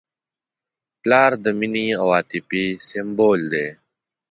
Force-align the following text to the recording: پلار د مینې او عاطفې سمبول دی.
پلار 1.01 1.31
د 1.43 1.45
مینې 1.59 1.87
او 2.01 2.07
عاطفې 2.15 2.65
سمبول 2.89 3.41
دی. 3.53 3.67